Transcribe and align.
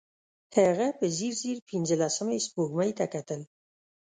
هغه 0.57 0.87
په 0.97 1.05
ځير 1.17 1.33
ځير 1.41 1.57
پينځلسمې 1.69 2.37
سپوږمۍ 2.45 2.91
ته 2.99 3.05
کتل. 3.13 3.41